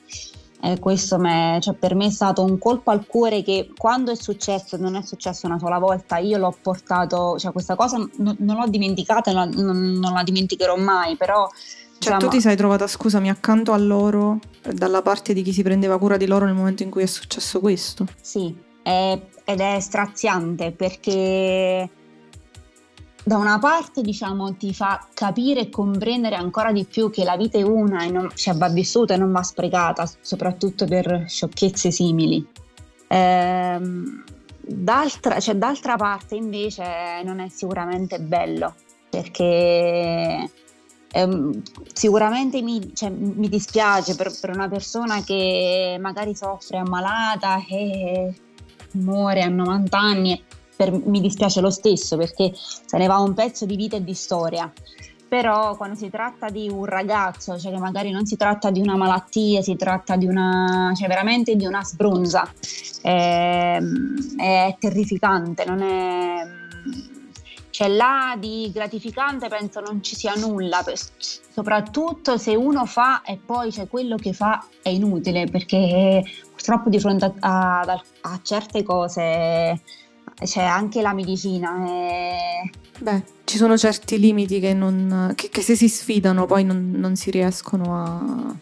eh, 0.61 0.79
questo 0.79 1.19
me, 1.19 1.59
cioè, 1.63 1.75
per 1.75 1.95
me 1.95 2.07
è 2.07 2.11
stato 2.11 2.43
un 2.43 2.59
colpo 2.59 2.91
al 2.91 3.07
cuore 3.07 3.43
che 3.43 3.71
quando 3.77 4.13
è 4.13 4.17
successo, 4.17 4.77
non 4.77 4.95
è 4.95 5.03
successo 5.03 5.47
una 5.47 5.59
sola 5.59 5.79
volta, 5.79 6.19
io 6.19 6.39
l'ho 6.39 6.55
portato, 6.61 7.39
cioè 7.39 7.53
questa 7.53 7.77
cosa 7.77 7.97
non, 7.97 8.37
non 8.39 8.57
l'ho 8.57 8.69
dimenticata, 8.69 9.33
non, 9.33 9.51
non, 9.55 9.93
non, 9.93 10.13
la 10.13 10.23
dimenticherò 10.23 10.77
mai, 10.77 11.17
però... 11.17 11.49
Cioè 11.99 12.13
diciamo, 12.13 12.19
tu 12.19 12.29
ti 12.29 12.41
sei 12.43 12.57
trovata, 12.57 12.87
scusami, 12.87 13.31
accanto 13.31 13.73
a 13.73 13.79
loro, 13.79 14.39
dalla 14.71 15.01
parte 15.01 15.33
di 15.33 15.43
chi 15.43 15.53
si 15.53 15.63
prendeva 15.63 15.99
cura 15.99 16.19
di 16.19 16.27
loro 16.27 16.45
nel 16.45 16.55
momento 16.55 16.83
in 16.83 16.91
cui 16.91 17.03
è 17.03 17.07
successo 17.07 17.61
questo? 17.61 18.07
Sì, 18.21 18.55
è, 18.87 19.21
ed 19.45 19.61
è 19.61 19.81
straziante 19.81 20.71
perché 20.71 21.91
da 23.25 23.37
una 23.37 23.59
parte 23.59 24.01
diciamo 24.01 24.55
ti 24.55 24.73
fa 24.73 25.09
capire 25.13 25.63
e 25.63 25.71
comprendere 25.71 26.37
ancora 26.37 26.71
di 26.71 26.85
più 26.85 27.11
che 27.11 27.25
la 27.25 27.37
vita 27.37 27.59
è 27.59 27.63
una 27.63 28.05
e 28.05 28.11
non, 28.13 28.31
cioè, 28.33 28.55
va 28.55 28.69
vissuta 28.69 29.15
e 29.15 29.17
non 29.17 29.33
va 29.33 29.43
sprecata, 29.43 30.09
soprattutto 30.21 30.87
per 30.87 31.25
sciocchezze 31.27 31.91
simili. 31.91 32.47
Ehm, 33.09 34.23
d'altra, 34.61 35.41
cioè, 35.41 35.57
d'altra 35.57 35.97
parte 35.97 36.37
invece 36.37 36.85
non 37.25 37.41
è 37.41 37.49
sicuramente 37.49 38.21
bello 38.21 38.75
perché 39.11 40.49
ehm, 41.11 41.63
sicuramente 41.93 42.63
mi, 42.63 42.95
cioè, 42.95 43.11
mi 43.11 43.49
dispiace 43.49 44.15
per, 44.15 44.33
per, 44.41 44.51
una 44.51 44.69
persona 44.69 45.25
che 45.25 45.99
magari 46.01 46.37
soffre 46.37 46.79
ammalata 46.79 47.65
e 47.69 48.33
muore 48.97 49.43
a 49.43 49.49
90 49.49 49.99
anni 49.99 50.43
per, 50.77 50.93
mi 50.93 51.21
dispiace 51.21 51.61
lo 51.61 51.71
stesso 51.71 52.17
perché 52.17 52.53
se 52.55 52.99
ne 52.99 53.07
va 53.07 53.19
un 53.19 53.35
pezzo 53.35 53.65
di 53.65 53.77
vita 53.77 53.97
e 53.97 54.05
di 54.05 54.15
storia. 54.15 54.71
Però 55.29 55.77
quando 55.77 55.97
si 55.97 56.09
tratta 56.09 56.51
di 56.51 56.69
un 56.69 56.85
ragazzo, 56.85 57.59
cioè 57.59 57.73
che 57.73 57.79
magari 57.79 58.11
non 58.13 58.27
si 58.27 58.37
tratta 58.37 58.71
di 58.71 58.81
una 58.81 58.95
malattia, 58.95 59.61
si 59.61 59.75
tratta 59.75 60.15
di 60.15 60.27
una, 60.27 60.93
cioè 60.95 61.09
veramente 61.09 61.57
di 61.57 61.67
una 61.67 61.83
sbronza, 61.83 62.49
è, 63.03 63.77
ehm, 63.77 64.37
è 64.37 64.77
terrificante, 64.79 65.65
non 65.65 65.83
è 65.83 66.43
cioè 67.77 67.89
là 67.89 68.35
di 68.41 68.71
gratificante 68.73 69.49
penso 69.49 69.81
non 69.81 70.03
ci 70.03 70.17
sia 70.17 70.33
nulla, 70.35 70.83
soprattutto 71.53 72.39
se 72.39 72.55
uno 72.55 72.87
fa 72.87 73.21
e 73.21 73.37
poi 73.37 73.71
cioè, 73.71 73.87
quello 73.87 74.17
che 74.17 74.33
fa 74.33 74.65
è 74.81 74.89
inutile 74.89 75.45
perché 75.45 76.23
purtroppo 76.51 76.89
di 76.89 76.99
fronte 76.99 77.35
a, 77.41 77.81
a, 77.81 78.03
a 78.23 78.41
certe 78.43 78.83
cose 78.83 79.79
c'è 80.43 80.63
anche 80.63 81.03
la 81.03 81.13
medicina. 81.13 81.87
E... 81.87 82.71
Beh, 82.99 83.25
ci 83.45 83.59
sono 83.59 83.77
certi 83.77 84.19
limiti 84.19 84.59
che, 84.59 84.73
non, 84.73 85.33
che, 85.35 85.51
che 85.51 85.61
se 85.61 85.77
si 85.77 85.91
sfidano 85.91 86.47
poi 86.47 86.65
non, 86.65 86.93
non 86.93 87.15
si 87.15 87.31
riescono 87.31 87.95
a, 87.95 88.57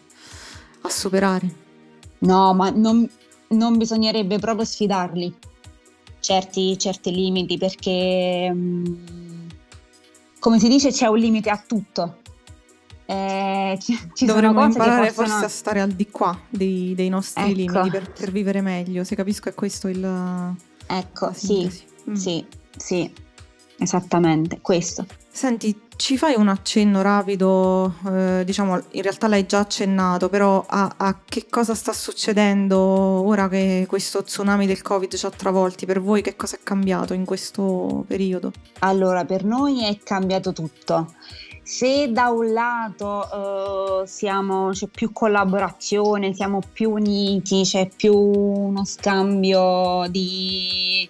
a, 0.81 0.89
superare. 0.89 1.55
No, 2.17 2.53
ma 2.53 2.69
non, 2.69 3.09
non 3.47 3.77
bisognerebbe 3.77 4.39
proprio 4.39 4.65
sfidarli 4.65 5.33
certi, 6.25 6.75
certi 6.79 7.11
limiti 7.11 7.55
perché, 7.59 8.49
mm, 8.51 8.95
come 10.39 10.57
si 10.57 10.67
dice, 10.67 10.89
c'è 10.89 11.05
un 11.05 11.19
limite 11.19 11.51
a 11.51 11.63
tutto. 11.65 12.21
Eh, 13.05 13.77
ci, 13.79 13.95
ci 14.13 14.25
Dovremmo 14.25 14.63
imparare 14.63 15.09
possono... 15.09 15.27
forse 15.27 15.45
a 15.45 15.49
stare 15.49 15.81
al 15.81 15.91
di 15.91 16.09
qua 16.09 16.35
dei, 16.49 16.95
dei 16.95 17.09
nostri 17.09 17.43
ecco. 17.43 17.53
limiti 17.53 17.89
per, 17.91 18.11
per, 18.11 18.31
vivere 18.31 18.61
meglio. 18.61 19.03
Se 19.03 19.15
capisco 19.15 19.49
è 19.49 19.53
questo 19.53 19.87
il... 19.87 20.55
Ecco, 20.87 21.31
sì, 21.31 21.69
mm. 22.09 22.13
sì, 22.13 22.43
sì, 22.75 23.13
esattamente, 23.77 24.61
questo. 24.61 25.05
Senti, 25.35 25.77
ci 25.97 26.17
fai 26.17 26.35
un 26.37 26.47
accenno 26.47 27.01
rapido, 27.01 27.95
eh, 28.07 28.43
diciamo, 28.45 28.81
in 28.91 29.01
realtà 29.01 29.27
l'hai 29.27 29.45
già 29.45 29.59
accennato, 29.59 30.29
però 30.29 30.63
a, 30.65 30.93
a, 30.95 31.19
che 31.25 31.47
cosa 31.49 31.75
sta 31.75 31.91
succedendo 31.91 32.79
ora 32.79 33.49
che 33.49 33.83
questo 33.85 34.23
tsunami 34.23 34.65
del 34.65 34.81
Covid 34.81 35.13
ci 35.13 35.25
ha 35.25 35.29
travolti? 35.29 35.85
Per 35.85 36.01
voi 36.01 36.21
che 36.21 36.37
cosa 36.37 36.55
è 36.55 36.59
cambiato 36.63 37.13
in 37.13 37.25
questo 37.25 38.05
periodo? 38.07 38.53
Allora, 38.79 39.25
per 39.25 39.43
noi 39.43 39.83
è 39.83 39.99
cambiato 40.01 40.53
tutto. 40.53 41.15
Se 41.61 42.09
da 42.13 42.29
un 42.29 42.53
lato 42.53 43.27
uh, 44.03 44.05
siamo, 44.05 44.69
c'è 44.69 44.87
più 44.87 45.11
collaborazione, 45.11 46.33
siamo 46.33 46.61
più 46.71 46.91
uniti, 46.91 47.63
c'è 47.63 47.89
più 47.93 48.15
uno 48.15 48.85
scambio 48.85 50.05
di 50.09 51.09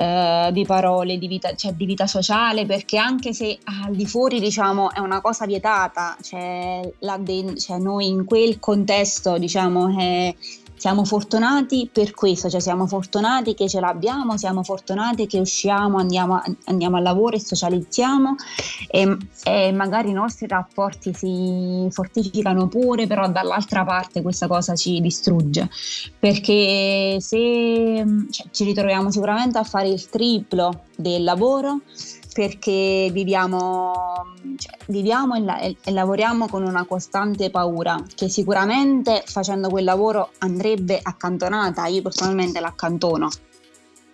eh, 0.00 0.50
di 0.52 0.64
parole, 0.64 1.18
di 1.18 1.26
vita, 1.26 1.54
cioè 1.56 1.72
di 1.72 1.84
vita 1.84 2.06
sociale, 2.06 2.66
perché 2.66 2.98
anche 2.98 3.32
se 3.32 3.58
al 3.64 3.96
di 3.96 4.06
fuori 4.06 4.38
diciamo 4.38 4.92
è 4.92 5.00
una 5.00 5.20
cosa 5.20 5.44
vietata, 5.44 6.16
cioè, 6.22 6.88
de- 7.18 7.56
cioè 7.56 7.78
noi 7.78 8.06
in 8.06 8.24
quel 8.24 8.60
contesto 8.60 9.38
diciamo 9.38 9.98
è 9.98 10.32
siamo 10.78 11.04
fortunati 11.04 11.90
per 11.92 12.12
questo, 12.12 12.48
cioè 12.48 12.60
siamo 12.60 12.86
fortunati 12.86 13.54
che 13.54 13.68
ce 13.68 13.80
l'abbiamo, 13.80 14.38
siamo 14.38 14.62
fortunati 14.62 15.26
che 15.26 15.38
usciamo, 15.40 15.98
andiamo, 15.98 16.40
andiamo 16.66 16.96
al 16.96 17.02
lavoro 17.02 17.36
e 17.36 17.40
socializziamo 17.40 18.36
e, 18.88 19.16
e, 19.44 19.72
magari 19.72 20.10
i 20.10 20.12
nostri 20.12 20.46
rapporti 20.46 21.12
si 21.12 21.86
fortificano 21.90 22.68
pure, 22.68 23.06
però 23.06 23.28
dall'altra 23.28 23.84
parte 23.84 24.22
questa 24.22 24.46
cosa 24.46 24.74
ci 24.74 25.00
distrugge, 25.00 25.68
perché 26.18 27.16
se 27.20 28.04
cioè, 28.30 28.46
ci 28.50 28.64
ritroviamo 28.64 29.10
sicuramente 29.10 29.58
a 29.58 29.64
fare 29.64 29.88
il 29.88 30.08
triplo 30.08 30.84
del 30.96 31.24
lavoro, 31.24 31.80
perché 32.38 33.10
viviamo, 33.10 33.92
cioè, 34.56 34.76
viviamo 34.86 35.34
e, 35.34 35.40
la- 35.40 35.58
e, 35.58 35.76
lavoriamo 35.90 36.46
con 36.46 36.62
una 36.62 36.84
costante 36.84 37.50
paura 37.50 38.00
che 38.14 38.28
sicuramente 38.28 39.24
facendo 39.26 39.68
quel 39.68 39.82
lavoro 39.82 40.30
andrebbe 40.38 41.00
accantonata, 41.02 41.86
io 41.86 42.00
personalmente 42.00 42.60
l'accantono. 42.60 43.28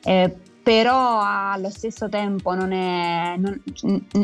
Eh, 0.05 0.35
però 0.63 1.21
allo 1.21 1.69
stesso 1.69 2.09
tempo 2.09 2.55
non 2.55 2.73
è, 2.73 3.37
non, 3.37 3.61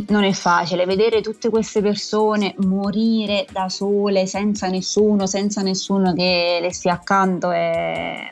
non 0.09 0.25
è, 0.25 0.33
facile 0.33 0.87
vedere 0.87 1.21
tutte 1.21 1.51
queste 1.51 1.83
persone 1.83 2.55
morire 2.61 3.45
da 3.53 3.69
sole 3.69 4.27
senza 4.27 4.69
nessuno, 4.69 5.27
senza 5.27 5.61
nessuno 5.61 6.15
che 6.15 6.59
le 6.59 6.73
stia 6.73 6.95
accanto. 6.95 7.51
È, 7.51 8.31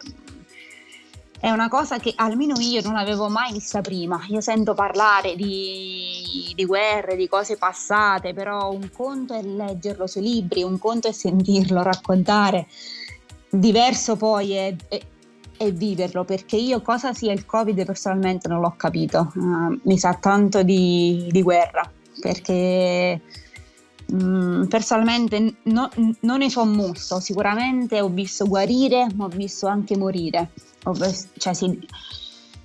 è 1.40 1.50
una 1.50 1.68
cosa 1.68 1.98
che 1.98 2.12
almeno 2.16 2.58
io 2.58 2.82
non 2.82 2.96
avevo 2.96 3.28
mai 3.28 3.52
vista 3.52 3.80
prima. 3.80 4.20
Io 4.28 4.40
sento 4.40 4.74
parlare 4.74 5.36
di, 5.36 6.52
di, 6.54 6.64
guerre, 6.64 7.16
di 7.16 7.28
cose 7.28 7.56
passate, 7.56 8.34
però 8.34 8.72
un 8.72 8.90
conto 8.90 9.34
è 9.34 9.42
leggerlo 9.42 10.06
sui 10.06 10.22
libri, 10.22 10.62
un 10.62 10.78
conto 10.78 11.08
è 11.08 11.12
sentirlo 11.12 11.82
raccontare. 11.82 12.66
Diverso 13.48 14.16
poi 14.16 14.52
è, 14.52 14.74
è, 14.88 15.00
è 15.56 15.72
viverlo, 15.72 16.24
perché 16.24 16.56
io 16.56 16.82
cosa 16.82 17.12
sia 17.12 17.32
il 17.32 17.46
Covid 17.46 17.84
personalmente 17.84 18.48
non 18.48 18.60
l'ho 18.60 18.74
capito. 18.76 19.32
Uh, 19.34 19.78
mi 19.84 19.96
sa 19.96 20.14
tanto 20.14 20.64
di, 20.64 21.28
di 21.30 21.42
guerra, 21.42 21.88
perché 22.20 23.20
um, 24.12 24.66
personalmente 24.68 25.54
no, 25.64 25.90
non 26.20 26.38
ne 26.38 26.50
so 26.50 26.64
molto. 26.64 27.20
Sicuramente 27.20 28.00
ho 28.00 28.08
visto 28.08 28.46
guarire, 28.46 29.06
ma 29.14 29.24
ho 29.24 29.28
visto 29.28 29.66
anche 29.66 29.96
morire 29.96 30.50
cioè 31.36 31.54
si, 31.54 31.78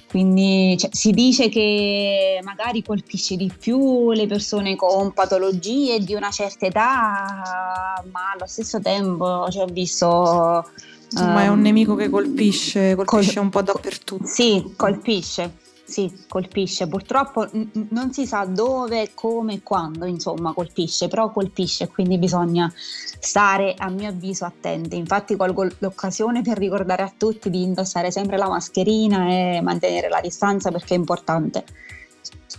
quindi 0.10 0.78
cioè, 0.78 0.90
si 0.94 1.12
dice 1.12 1.50
che 1.50 2.40
magari 2.44 2.84
colpisce 2.84 3.36
di 3.36 3.52
più 3.58 4.12
le 4.12 4.28
persone 4.28 4.76
con 4.76 5.12
patologie 5.12 6.00
di 6.00 6.14
una 6.14 6.30
certa 6.30 6.68
età, 6.68 8.04
ma 8.12 8.32
allo 8.36 8.46
stesso 8.46 8.80
tempo 8.80 9.50
cioè, 9.50 9.64
ho 9.64 9.72
visto... 9.72 10.70
Insomma, 11.12 11.34
um, 11.34 11.40
è 11.40 11.48
un 11.48 11.58
ehm, 11.58 11.62
nemico 11.62 11.96
che 11.96 12.10
colpisce, 12.10 12.96
colpisce 12.96 13.34
col- 13.36 13.44
un 13.44 13.50
po' 13.50 13.62
dappertutto. 13.62 14.26
Sì, 14.26 14.74
colpisce. 14.76 15.58
Sì, 15.86 16.26
colpisce. 16.28 16.88
Purtroppo 16.88 17.46
n- 17.52 17.88
non 17.90 18.14
si 18.14 18.26
sa 18.26 18.46
dove, 18.46 19.12
come, 19.14 19.62
quando, 19.62 20.06
insomma, 20.06 20.54
colpisce, 20.54 21.08
però 21.08 21.32
colpisce, 21.32 21.90
quindi 21.90 22.18
bisogna 22.18 22.72
stare, 22.76 23.76
a 23.78 23.90
mio 23.90 24.10
avviso, 24.10 24.46
attenti. 24.46 24.96
Infatti 24.96 25.36
colgo 25.36 25.68
l'occasione 25.80 26.42
per 26.42 26.58
ricordare 26.58 27.04
a 27.04 27.14
tutti 27.16 27.50
di 27.50 27.62
indossare 27.64 28.12
sempre 28.12 28.38
la 28.38 28.48
mascherina 28.48 29.28
e 29.28 29.62
mantenere 29.62 30.10
la 30.10 30.22
distanza 30.22 30.72
perché 30.72 30.96
è 30.96 30.98
importante, 30.98 31.66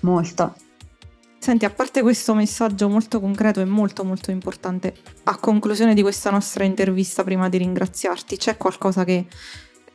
molto. 0.02 0.54
Senti, 1.38 1.66
a 1.66 1.70
parte 1.70 2.00
questo 2.00 2.32
messaggio 2.34 2.88
molto 2.88 3.20
concreto 3.20 3.60
e 3.60 3.66
molto 3.66 4.02
molto 4.02 4.30
importante, 4.30 4.94
a 5.24 5.36
conclusione 5.36 5.92
di 5.92 6.00
questa 6.00 6.30
nostra 6.30 6.64
intervista, 6.64 7.22
prima 7.22 7.50
di 7.50 7.58
ringraziarti, 7.58 8.38
c'è 8.38 8.56
qualcosa 8.56 9.04
che 9.04 9.26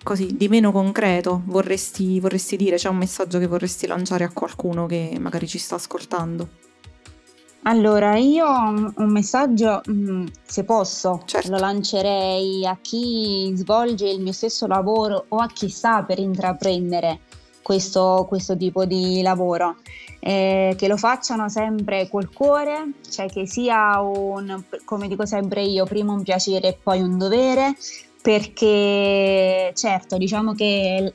così 0.04 0.36
di 0.36 0.48
meno 0.48 0.72
concreto 0.72 1.42
vorresti, 1.46 2.20
vorresti 2.20 2.56
dire? 2.56 2.78
C'è 2.78 2.90
un 2.90 2.98
messaggio 2.98 3.40
che 3.40 3.48
vorresti 3.48 3.88
lanciare 3.88 4.24
a 4.24 4.32
qualcuno 4.32 4.86
che 4.86 5.18
magari 5.20 5.48
ci 5.48 5.58
sta 5.58 5.76
ascoltando? 5.76 6.68
Allora, 7.64 8.16
io 8.16 8.48
un 8.48 9.12
messaggio, 9.12 9.82
mm, 9.90 10.28
se 10.44 10.64
posso, 10.64 11.22
certo. 11.26 11.52
lo 11.52 11.58
lancerei 11.58 12.66
a 12.66 12.78
chi 12.82 13.52
svolge 13.56 14.08
il 14.08 14.22
mio 14.22 14.32
stesso 14.32 14.66
lavoro 14.66 15.26
o 15.28 15.38
a 15.38 15.48
chi 15.48 15.68
sta 15.68 16.04
per 16.04 16.20
intraprendere 16.20 17.20
questo, 17.62 18.26
questo 18.28 18.56
tipo 18.56 18.86
di 18.86 19.22
lavoro. 19.22 19.76
Eh, 20.22 20.74
che 20.78 20.88
lo 20.88 20.98
facciano 20.98 21.48
sempre 21.48 22.10
col 22.10 22.34
cuore, 22.34 22.94
cioè 23.10 23.28
che 23.28 23.46
sia 23.46 24.02
un, 24.02 24.64
come 24.84 25.08
dico 25.08 25.26
sempre 25.26 25.62
io, 25.62 25.86
prima 25.86 26.12
un 26.12 26.24
piacere 26.24 26.70
e 26.70 26.78
poi 26.82 27.02
un 27.02 27.18
dovere, 27.18 27.76
perché 28.22 29.72
certo 29.76 30.18
diciamo 30.18 30.54
che 30.54 31.14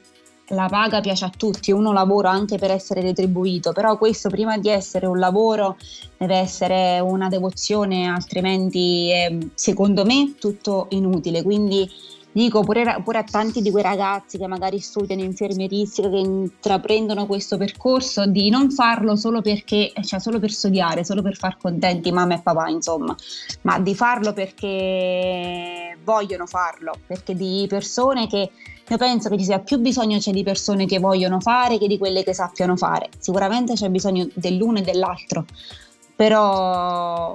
la 0.49 0.69
paga 0.69 1.01
piace 1.01 1.25
a 1.25 1.33
tutti, 1.35 1.73
uno 1.73 1.93
lavora 1.93 2.31
anche 2.31 2.59
per 2.59 2.71
essere 2.71 3.01
retribuito, 3.01 3.73
però 3.73 3.97
questo 3.97 4.29
prima 4.29 4.59
di 4.59 4.69
essere 4.69 5.07
un 5.07 5.19
lavoro 5.19 5.77
deve 6.19 6.37
essere 6.37 7.01
una 7.01 7.29
devozione, 7.29 8.07
altrimenti 8.07 9.11
è, 9.11 9.37
secondo 9.55 10.05
me 10.05 10.35
tutto 10.39 10.87
inutile. 10.91 11.43
Quindi 11.43 11.89
dico 12.31 12.63
pure, 12.63 13.01
pure, 13.03 13.19
a 13.19 13.25
tanti 13.25 13.63
di 13.63 13.71
quei 13.71 13.83
ragazzi 13.83 14.37
che 14.37 14.47
magari 14.47 14.81
studiano 14.81 15.23
infermieristica, 15.23 16.11
che 16.11 16.19
intraprendono 16.19 17.27
questo 17.27 17.57
percorso, 17.57 18.27
di 18.27 18.51
non 18.51 18.71
farlo 18.71 19.17
solo 19.17 19.41
perché, 19.41 19.93
cioè 20.03 20.21
solo 20.21 20.41
per 20.41 20.51
studiare, 20.51 21.05
solo 21.05 21.23
per 21.23 21.37
far 21.37 21.57
contenti 21.57 22.13
mamma 22.13 22.35
e 22.35 22.43
papà, 22.43 22.69
insomma, 22.69 23.15
ma 23.63 23.79
di 23.79 23.95
farlo 23.95 24.33
perché 24.33 25.74
vogliono 26.05 26.47
farlo, 26.47 26.93
perché 27.07 27.35
di 27.35 27.67
persone 27.69 28.27
che 28.27 28.51
io 28.87 28.97
penso 28.99 29.29
che 29.29 29.39
ci 29.39 29.45
sia 29.45 29.61
più 29.61 29.79
bisogno 29.79 30.21
cioè, 30.21 30.35
di 30.35 30.43
persone 30.43 30.87
che 30.87 30.99
vogliono 30.99 31.41
fare 31.41 31.79
che 31.79 31.87
di 31.87 31.99
quelle 31.99 32.23
che 32.23 32.35
sappiano 32.35 32.77
fare. 32.77 33.09
Sicuramente 33.19 33.75
c'è 33.75 33.89
bisogno 33.89 34.29
dell'uno 34.35 34.79
e 34.79 34.83
dell'altro, 34.83 35.45
però 36.15 37.35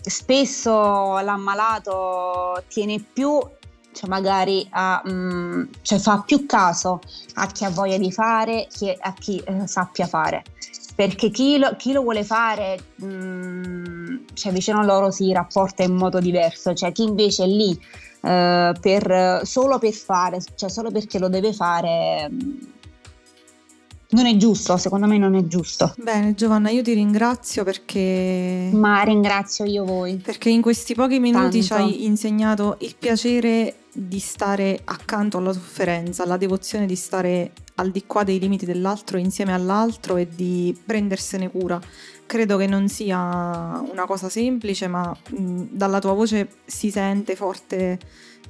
spesso 0.00 1.18
l'ammalato 1.20 2.62
tiene 2.68 3.00
più 3.00 3.40
cioè 3.98 4.08
magari 4.08 4.64
a, 4.70 5.02
um, 5.04 5.68
cioè 5.82 5.98
fa 5.98 6.22
più 6.24 6.46
caso 6.46 7.00
a 7.34 7.46
chi 7.48 7.64
ha 7.64 7.70
voglia 7.70 7.98
di 7.98 8.12
fare 8.12 8.68
che 8.70 8.96
a 8.98 9.12
chi 9.12 9.42
eh, 9.44 9.66
sappia 9.66 10.06
fare. 10.06 10.44
Perché 10.98 11.30
chi 11.30 11.58
lo, 11.58 11.76
chi 11.76 11.92
lo 11.92 12.02
vuole 12.02 12.24
fare, 12.24 12.76
um, 13.02 14.24
cioè 14.34 14.50
vicino 14.50 14.80
a 14.80 14.84
loro 14.84 15.12
si 15.12 15.32
rapporta 15.32 15.84
in 15.84 15.94
modo 15.94 16.18
diverso, 16.18 16.74
cioè 16.74 16.90
chi 16.90 17.04
invece 17.04 17.44
è 17.44 17.46
lì 17.46 17.70
uh, 17.70 18.72
per, 18.80 19.42
solo 19.44 19.78
per 19.78 19.92
fare, 19.92 20.40
cioè 20.56 20.68
solo 20.68 20.90
perché 20.90 21.20
lo 21.20 21.28
deve 21.28 21.52
fare, 21.52 22.28
non 24.08 24.26
è 24.26 24.36
giusto, 24.36 24.76
secondo 24.76 25.06
me 25.06 25.18
non 25.18 25.36
è 25.36 25.46
giusto. 25.46 25.94
Bene 25.98 26.34
Giovanna, 26.34 26.70
io 26.70 26.82
ti 26.82 26.94
ringrazio 26.94 27.62
perché... 27.62 28.68
Ma 28.72 29.02
ringrazio 29.02 29.66
io 29.66 29.84
voi. 29.84 30.16
Perché 30.16 30.48
in 30.50 30.62
questi 30.62 30.96
pochi 30.96 31.20
minuti 31.20 31.60
Tanto. 31.60 31.62
ci 31.62 31.72
hai 31.74 32.06
insegnato 32.06 32.76
il 32.80 32.96
piacere 32.98 33.74
di 33.98 34.20
stare 34.20 34.80
accanto 34.84 35.38
alla 35.38 35.52
sofferenza, 35.52 36.24
la 36.24 36.36
devozione 36.36 36.86
di 36.86 36.94
stare 36.94 37.50
al 37.76 37.90
di 37.90 38.04
qua 38.06 38.22
dei 38.22 38.38
limiti 38.38 38.64
dell'altro, 38.64 39.18
insieme 39.18 39.52
all'altro 39.52 40.16
e 40.16 40.28
di 40.28 40.76
prendersene 40.84 41.50
cura. 41.50 41.80
Credo 42.24 42.56
che 42.56 42.66
non 42.66 42.88
sia 42.88 43.18
una 43.18 44.04
cosa 44.06 44.28
semplice, 44.28 44.86
ma 44.86 45.16
mh, 45.30 45.62
dalla 45.70 45.98
tua 45.98 46.12
voce 46.12 46.48
si 46.64 46.90
sente 46.90 47.34
forte 47.34 47.98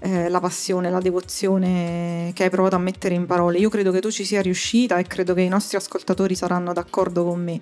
eh, 0.01 0.29
la 0.29 0.41
passione, 0.41 0.91
la 0.91 1.01
devozione 1.01 2.31
che 2.35 2.45
hai 2.45 2.51
provato 2.51 2.77
a 2.77 2.79
mettere 2.79 3.15
in 3.15 3.27
parole. 3.27 3.59
Io 3.59 3.69
credo 3.69 3.91
che 3.91 4.01
tu 4.01 4.11
ci 4.11 4.25
sia 4.25 4.43
riuscita 4.43 4.99
e 4.99 5.05
credo 5.05 5.35
che 5.35 5.41
i 5.41 5.49
nostri 5.49 5.77
ascoltatori 5.77 6.35
saranno 6.35 6.73
d'accordo 6.73 7.25
con 7.25 7.43
me. 7.43 7.61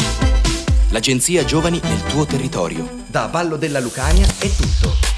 L'agenzia 0.91 1.45
Giovani 1.45 1.81
nel 1.83 2.03
tuo 2.05 2.25
territorio. 2.25 3.05
Da 3.07 3.27
Vallo 3.27 3.57
della 3.57 3.79
Lucania 3.79 4.27
è 4.27 4.49
tutto. 4.49 5.18